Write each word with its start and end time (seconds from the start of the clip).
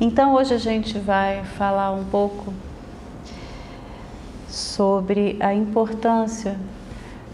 Então 0.00 0.34
hoje 0.34 0.54
a 0.54 0.58
gente 0.58 0.96
vai 0.96 1.42
falar 1.42 1.90
um 1.90 2.04
pouco 2.04 2.54
sobre 4.48 5.36
a 5.40 5.52
importância 5.52 6.56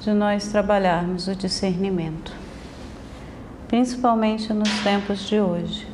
de 0.00 0.10
nós 0.12 0.48
trabalharmos 0.48 1.28
o 1.28 1.36
discernimento, 1.36 2.34
principalmente 3.68 4.50
nos 4.54 4.70
tempos 4.82 5.28
de 5.28 5.38
hoje. 5.38 5.86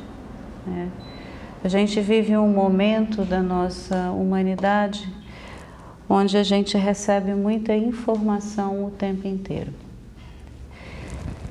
Né? 0.65 0.89
A 1.61 1.67
gente 1.67 1.99
vive 1.99 2.37
um 2.37 2.47
momento 2.47 3.25
da 3.25 3.41
nossa 3.41 4.09
humanidade 4.11 5.13
onde 6.07 6.37
a 6.37 6.43
gente 6.43 6.77
recebe 6.77 7.33
muita 7.33 7.75
informação 7.75 8.85
o 8.85 8.91
tempo 8.91 9.27
inteiro. 9.27 9.73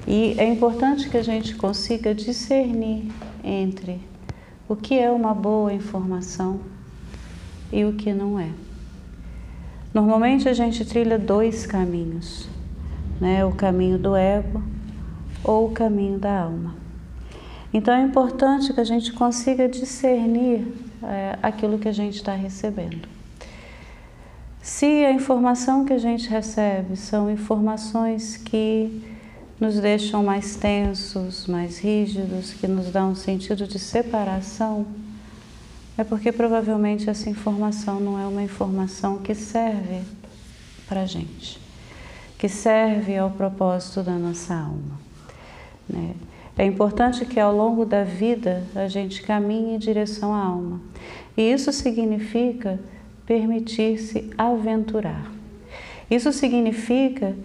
E 0.06 0.34
é 0.38 0.48
importante 0.48 1.10
que 1.10 1.18
a 1.18 1.22
gente 1.22 1.54
consiga 1.56 2.14
discernir 2.14 3.12
entre 3.44 4.00
o 4.70 4.76
que 4.76 4.96
é 4.96 5.10
uma 5.10 5.34
boa 5.34 5.72
informação 5.72 6.60
e 7.72 7.84
o 7.84 7.94
que 7.94 8.12
não 8.12 8.38
é. 8.38 8.50
Normalmente 9.92 10.48
a 10.48 10.52
gente 10.52 10.84
trilha 10.84 11.18
dois 11.18 11.66
caminhos, 11.66 12.48
né? 13.20 13.44
o 13.44 13.50
caminho 13.50 13.98
do 13.98 14.14
ego 14.14 14.62
ou 15.42 15.66
o 15.66 15.72
caminho 15.72 16.20
da 16.20 16.42
alma. 16.42 16.76
Então 17.74 17.92
é 17.92 18.00
importante 18.00 18.72
que 18.72 18.80
a 18.80 18.84
gente 18.84 19.12
consiga 19.12 19.68
discernir 19.68 20.72
é, 21.02 21.36
aquilo 21.42 21.76
que 21.76 21.88
a 21.88 21.92
gente 21.92 22.14
está 22.14 22.36
recebendo. 22.36 23.08
Se 24.62 24.86
a 25.04 25.10
informação 25.10 25.84
que 25.84 25.92
a 25.92 25.98
gente 25.98 26.28
recebe 26.28 26.94
são 26.94 27.28
informações 27.28 28.36
que 28.36 29.02
nos 29.60 29.78
deixam 29.78 30.24
mais 30.24 30.56
tensos, 30.56 31.46
mais 31.46 31.78
rígidos, 31.78 32.54
que 32.54 32.66
nos 32.66 32.86
dão 32.86 33.10
um 33.10 33.14
sentido 33.14 33.66
de 33.66 33.78
separação, 33.78 34.86
é 35.98 36.02
porque 36.02 36.32
provavelmente 36.32 37.10
essa 37.10 37.28
informação 37.28 38.00
não 38.00 38.18
é 38.18 38.26
uma 38.26 38.42
informação 38.42 39.18
que 39.18 39.34
serve 39.34 40.00
para 40.88 41.02
a 41.02 41.06
gente, 41.06 41.60
que 42.38 42.48
serve 42.48 43.18
ao 43.18 43.30
propósito 43.30 44.02
da 44.02 44.14
nossa 44.14 44.54
alma. 44.54 44.98
Né? 45.86 46.14
É 46.56 46.64
importante 46.64 47.26
que 47.26 47.38
ao 47.38 47.54
longo 47.54 47.84
da 47.84 48.02
vida 48.02 48.64
a 48.74 48.88
gente 48.88 49.22
caminhe 49.22 49.74
em 49.74 49.78
direção 49.78 50.32
à 50.34 50.42
alma. 50.42 50.80
E 51.36 51.42
isso 51.52 51.70
significa 51.70 52.80
permitir-se 53.26 54.30
aventurar. 54.36 55.30
Isso 56.10 56.32
significa 56.32 57.36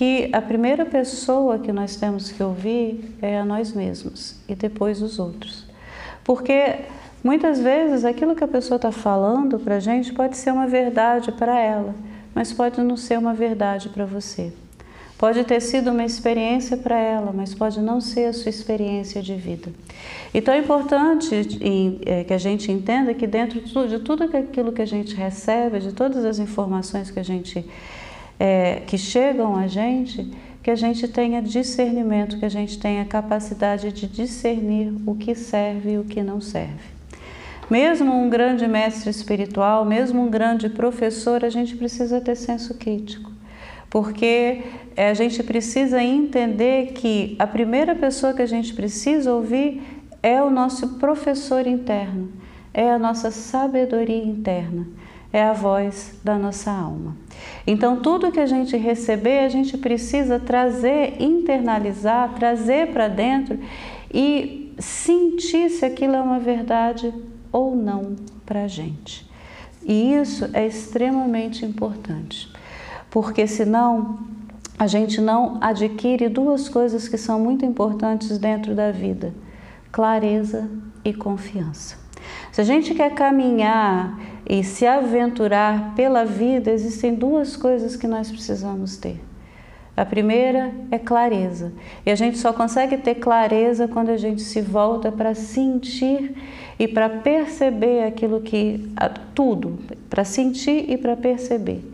que 0.00 0.30
a 0.32 0.40
primeira 0.40 0.86
pessoa 0.86 1.58
que 1.58 1.70
nós 1.70 1.94
temos 1.94 2.32
que 2.32 2.42
ouvir 2.42 3.14
é 3.20 3.38
a 3.38 3.44
nós 3.44 3.74
mesmos 3.74 4.34
e 4.48 4.54
depois 4.54 5.02
os 5.02 5.18
outros. 5.18 5.66
Porque 6.24 6.76
muitas 7.22 7.60
vezes 7.60 8.02
aquilo 8.02 8.34
que 8.34 8.42
a 8.42 8.48
pessoa 8.48 8.76
está 8.76 8.90
falando 8.90 9.58
para 9.58 9.76
a 9.76 9.78
gente 9.78 10.10
pode 10.14 10.38
ser 10.38 10.54
uma 10.54 10.66
verdade 10.66 11.30
para 11.30 11.60
ela, 11.60 11.94
mas 12.34 12.50
pode 12.50 12.80
não 12.80 12.96
ser 12.96 13.18
uma 13.18 13.34
verdade 13.34 13.90
para 13.90 14.06
você. 14.06 14.50
Pode 15.18 15.44
ter 15.44 15.60
sido 15.60 15.90
uma 15.90 16.02
experiência 16.06 16.78
para 16.78 16.98
ela, 16.98 17.30
mas 17.30 17.54
pode 17.54 17.78
não 17.78 18.00
ser 18.00 18.24
a 18.24 18.32
sua 18.32 18.48
experiência 18.48 19.20
de 19.20 19.34
vida. 19.34 19.70
Então 20.32 20.54
é 20.54 20.60
importante 20.60 21.44
que 22.26 22.32
a 22.32 22.38
gente 22.38 22.72
entenda 22.72 23.12
que 23.12 23.26
dentro 23.26 23.60
de 23.60 23.98
tudo 23.98 24.24
aquilo 24.24 24.72
que 24.72 24.80
a 24.80 24.86
gente 24.86 25.14
recebe, 25.14 25.78
de 25.78 25.92
todas 25.92 26.24
as 26.24 26.38
informações 26.38 27.10
que 27.10 27.20
a 27.20 27.22
gente 27.22 27.68
é, 28.40 28.82
que 28.86 28.98
chegam 28.98 29.54
a 29.54 29.68
gente, 29.68 30.28
que 30.62 30.70
a 30.70 30.74
gente 30.74 31.06
tenha 31.06 31.40
discernimento, 31.40 32.38
que 32.38 32.44
a 32.44 32.50
gente 32.50 32.78
tenha 32.78 33.04
capacidade 33.04 33.92
de 33.92 34.06
discernir 34.06 34.92
o 35.06 35.14
que 35.14 35.34
serve 35.34 35.92
e 35.92 35.98
o 35.98 36.04
que 36.04 36.22
não 36.22 36.40
serve. 36.40 36.90
Mesmo 37.70 38.12
um 38.12 38.28
grande 38.28 38.66
mestre 38.66 39.10
espiritual, 39.10 39.84
mesmo 39.84 40.22
um 40.22 40.30
grande 40.30 40.68
professor, 40.68 41.44
a 41.44 41.50
gente 41.50 41.76
precisa 41.76 42.20
ter 42.20 42.34
senso 42.34 42.74
crítico 42.74 43.30
porque 43.90 44.62
eh, 44.96 45.10
a 45.10 45.14
gente 45.14 45.42
precisa 45.42 46.00
entender 46.00 46.92
que 46.92 47.34
a 47.38 47.46
primeira 47.46 47.94
pessoa 47.94 48.32
que 48.32 48.40
a 48.40 48.46
gente 48.46 48.72
precisa 48.72 49.34
ouvir 49.34 49.82
é 50.22 50.40
o 50.40 50.48
nosso 50.48 50.90
professor 51.00 51.66
interno, 51.66 52.30
é 52.72 52.88
a 52.88 52.98
nossa 52.98 53.32
sabedoria 53.32 54.22
interna, 54.22 54.86
é 55.32 55.42
a 55.42 55.52
voz 55.52 56.18
da 56.24 56.36
nossa 56.36 56.70
alma. 56.70 57.16
Então, 57.66 57.96
tudo 58.00 58.32
que 58.32 58.40
a 58.40 58.46
gente 58.46 58.76
receber, 58.76 59.40
a 59.40 59.48
gente 59.48 59.78
precisa 59.78 60.38
trazer, 60.38 61.20
internalizar, 61.20 62.34
trazer 62.34 62.88
para 62.92 63.08
dentro 63.08 63.58
e 64.12 64.74
sentir 64.78 65.70
se 65.70 65.84
aquilo 65.84 66.14
é 66.14 66.20
uma 66.20 66.38
verdade 66.38 67.12
ou 67.52 67.76
não 67.76 68.16
para 68.44 68.64
a 68.64 68.68
gente. 68.68 69.28
E 69.82 70.14
isso 70.14 70.48
é 70.52 70.66
extremamente 70.66 71.64
importante 71.64 72.50
porque 73.10 73.46
senão 73.46 74.20
a 74.78 74.86
gente 74.86 75.20
não 75.20 75.58
adquire 75.60 76.28
duas 76.28 76.68
coisas 76.68 77.08
que 77.08 77.18
são 77.18 77.38
muito 77.38 77.66
importantes 77.66 78.38
dentro 78.38 78.74
da 78.74 78.90
vida: 78.92 79.34
clareza 79.90 80.70
e 81.04 81.12
confiança. 81.12 81.98
Se 82.52 82.60
a 82.60 82.64
gente 82.64 82.94
quer 82.94 83.14
caminhar 83.14 84.18
e 84.48 84.64
se 84.64 84.86
aventurar 84.86 85.94
pela 85.94 86.24
vida, 86.24 86.70
existem 86.70 87.14
duas 87.14 87.56
coisas 87.56 87.94
que 87.96 88.06
nós 88.06 88.30
precisamos 88.30 88.96
ter. 88.96 89.20
A 89.96 90.04
primeira 90.04 90.72
é 90.90 90.98
clareza. 90.98 91.72
E 92.06 92.10
a 92.10 92.14
gente 92.14 92.38
só 92.38 92.52
consegue 92.52 92.96
ter 92.96 93.16
clareza 93.16 93.86
quando 93.86 94.08
a 94.08 94.16
gente 94.16 94.40
se 94.40 94.60
volta 94.60 95.12
para 95.12 95.34
sentir 95.34 96.34
e 96.78 96.88
para 96.88 97.08
perceber 97.08 98.04
aquilo 98.04 98.40
que 98.40 98.90
tudo, 99.34 99.78
para 100.08 100.24
sentir 100.24 100.90
e 100.90 100.96
para 100.96 101.16
perceber. 101.16 101.84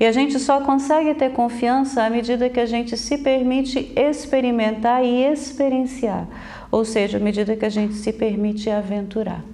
E 0.00 0.06
a 0.06 0.12
gente 0.12 0.38
só 0.38 0.62
consegue 0.62 1.12
ter 1.12 1.30
confiança 1.32 2.02
à 2.02 2.08
medida 2.08 2.48
que 2.48 2.58
a 2.58 2.64
gente 2.64 2.96
se 2.96 3.18
permite 3.18 3.92
experimentar 3.94 5.04
e 5.04 5.22
experienciar, 5.24 6.26
ou 6.70 6.86
seja, 6.86 7.18
à 7.18 7.20
medida 7.20 7.54
que 7.54 7.66
a 7.66 7.68
gente 7.68 7.92
se 7.92 8.10
permite 8.10 8.70
aventurar. 8.70 9.44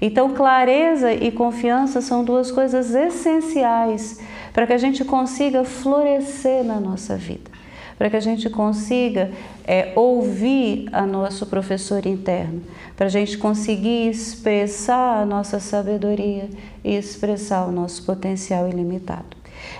Então, 0.00 0.32
clareza 0.32 1.12
e 1.12 1.32
confiança 1.32 2.00
são 2.00 2.22
duas 2.22 2.52
coisas 2.52 2.94
essenciais 2.94 4.20
para 4.52 4.64
que 4.64 4.72
a 4.72 4.78
gente 4.78 5.04
consiga 5.04 5.64
florescer 5.64 6.62
na 6.62 6.78
nossa 6.78 7.16
vida, 7.16 7.50
para 7.98 8.10
que 8.10 8.16
a 8.16 8.20
gente 8.20 8.50
consiga 8.50 9.30
é, 9.64 9.92
ouvir 9.96 10.88
a 10.92 11.06
nosso 11.06 11.46
professor 11.46 12.06
interno, 12.06 12.62
para 12.96 13.06
a 13.06 13.10
gente 13.10 13.38
conseguir 13.38 14.10
expressar 14.10 15.22
a 15.22 15.26
nossa 15.26 15.58
sabedoria 15.58 16.48
e 16.84 16.94
expressar 16.94 17.66
o 17.66 17.72
nosso 17.72 18.04
potencial 18.04 18.68
ilimitado. 18.68 19.36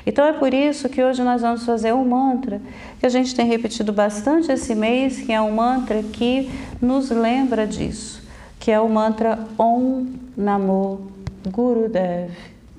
Então 0.07 0.25
é 0.25 0.33
por 0.33 0.55
isso 0.55 0.89
que 0.89 1.03
hoje 1.03 1.23
nós 1.23 1.43
vamos 1.43 1.65
fazer 1.65 1.93
um 1.93 2.05
mantra 2.05 2.61
que 2.99 3.07
a 3.07 3.09
gente 3.09 3.35
tem 3.35 3.47
repetido 3.47 3.93
bastante 3.93 4.51
esse 4.51 4.75
mês, 4.75 5.21
que 5.21 5.33
é 5.33 5.41
um 5.41 5.55
mantra 5.55 6.03
que 6.03 6.51
nos 6.81 7.11
lembra 7.11 7.67
disso, 7.67 8.23
que 8.59 8.71
é 8.71 8.81
o 8.81 8.89
mantra 8.89 9.39
Om 9.59 10.07
Namo 10.37 11.13
Gurudev 11.49 12.31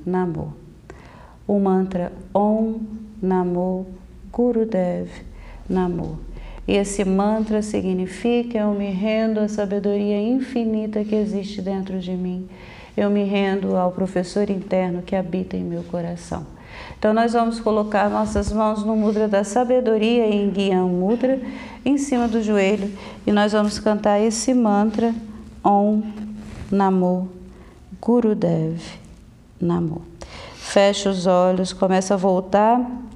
Namo. 0.05 0.53
O 1.47 1.59
mantra 1.59 2.11
Om 2.33 2.79
Namo 3.21 3.85
Gurudev 4.37 5.09
Namo. 5.67 6.19
Esse 6.67 7.03
mantra 7.03 7.63
significa 7.63 8.59
eu 8.59 8.71
me 8.71 8.91
rendo 8.91 9.39
à 9.39 9.47
sabedoria 9.47 10.21
infinita 10.21 11.03
que 11.03 11.15
existe 11.15 11.59
dentro 11.59 11.97
de 11.97 12.11
mim. 12.11 12.47
Eu 12.95 13.09
me 13.09 13.23
rendo 13.23 13.75
ao 13.75 13.91
professor 13.91 14.47
interno 14.51 15.01
que 15.01 15.15
habita 15.15 15.57
em 15.57 15.63
meu 15.63 15.81
coração. 15.81 16.45
Então, 16.99 17.15
nós 17.15 17.33
vamos 17.33 17.59
colocar 17.59 18.11
nossas 18.11 18.51
mãos 18.51 18.83
no 18.83 18.95
mudra 18.95 19.27
da 19.27 19.43
sabedoria, 19.43 20.27
em 20.27 20.51
Guian 20.51 20.85
Mudra, 20.85 21.39
em 21.83 21.97
cima 21.97 22.27
do 22.27 22.43
joelho, 22.43 22.91
e 23.25 23.31
nós 23.31 23.53
vamos 23.53 23.79
cantar 23.79 24.19
esse 24.19 24.53
mantra 24.53 25.15
Om 25.63 26.03
Namo 26.69 27.29
Gurudev 27.99 28.79
Namo. 29.59 30.03
Fecha 30.55 31.09
os 31.09 31.25
olhos, 31.25 31.73
começa 31.73 32.13
a 32.13 32.17
voltar 32.17 33.06